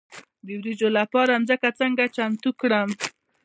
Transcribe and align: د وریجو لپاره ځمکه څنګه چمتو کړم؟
د 0.45 0.47
وریجو 0.59 0.89
لپاره 0.99 1.33
ځمکه 1.47 1.69
څنګه 1.79 2.03
چمتو 2.15 2.49
کړم؟ 2.61 2.89